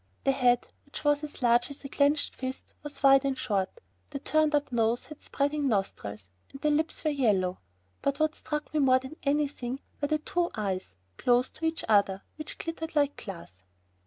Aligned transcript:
The 0.23 0.31
head 0.31 0.67
which 0.85 1.03
was 1.03 1.23
as 1.23 1.43
large 1.43 1.69
as 1.69 1.85
a 1.85 1.87
clenched 1.87 2.33
fist 2.33 2.73
was 2.81 3.03
wide 3.03 3.23
and 3.23 3.37
short, 3.37 3.79
the 4.09 4.17
turned 4.17 4.55
up 4.55 4.71
nose 4.71 5.05
had 5.05 5.21
spreading 5.21 5.67
nostrils, 5.67 6.31
and 6.51 6.59
the 6.59 6.71
lips 6.71 7.03
were 7.03 7.11
yellow. 7.11 7.59
But 8.01 8.19
what 8.19 8.33
struck 8.33 8.73
me 8.73 8.79
more 8.79 8.97
than 8.97 9.15
anything, 9.21 9.79
were 10.01 10.07
the 10.07 10.17
two 10.17 10.49
eyes, 10.55 10.95
close 11.19 11.51
to 11.51 11.65
each 11.65 11.83
other, 11.87 12.23
which 12.37 12.57
glittered 12.57 12.95
like 12.95 13.15
glass. 13.15 13.53